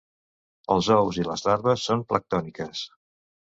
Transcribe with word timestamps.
Els 0.75 0.89
ous 0.95 1.19
i 1.19 1.27
les 1.27 1.45
larves 1.49 1.85
són 1.91 2.03
planctòniques. 2.11 2.85